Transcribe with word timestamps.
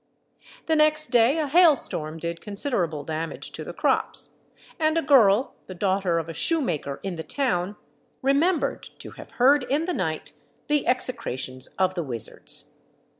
The 0.65 0.75
next 0.75 1.11
day 1.11 1.37
a 1.37 1.47
hail 1.47 1.75
storm 1.75 2.17
did 2.17 2.41
considerable 2.41 3.03
damage 3.03 3.51
to 3.51 3.63
the 3.63 3.71
crops; 3.71 4.29
and 4.79 4.97
a 4.97 5.01
girl, 5.03 5.53
the 5.67 5.75
daughter 5.75 6.17
of 6.17 6.27
a 6.27 6.33
shoemaker 6.33 6.99
in 7.03 7.17
the 7.17 7.23
town, 7.23 7.75
remembered 8.23 8.81
to 8.97 9.11
have 9.11 9.29
heard 9.33 9.63
in 9.65 9.85
the 9.85 9.93
night 9.93 10.33
the 10.69 10.87
execrations 10.87 11.67
of 11.77 11.93
the 11.93 12.01
wizards. 12.01 12.77